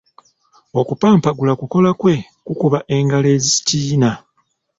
Okupampagula 0.79 1.53
kukola 1.61 1.89
kwe 1.99 2.15
kukuba 2.45 2.79
engalo 2.95 3.27
ezikiina. 3.37 4.11